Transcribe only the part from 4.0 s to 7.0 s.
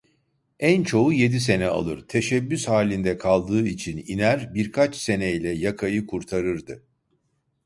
iner, birkaç seneyle yakayı kurtarırdı.